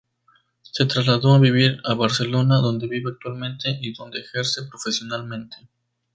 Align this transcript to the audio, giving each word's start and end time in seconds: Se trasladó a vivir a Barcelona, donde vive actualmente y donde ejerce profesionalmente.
Se 0.63 0.87
trasladó 0.87 1.35
a 1.35 1.39
vivir 1.39 1.77
a 1.85 1.93
Barcelona, 1.93 2.55
donde 2.55 2.87
vive 2.87 3.11
actualmente 3.11 3.77
y 3.83 3.93
donde 3.93 4.21
ejerce 4.21 4.63
profesionalmente. 4.63 5.57